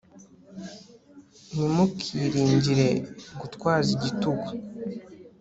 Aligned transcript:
ntimukiringire 1.51 2.87
gutwaza 3.39 3.89
igitugu 3.97 4.47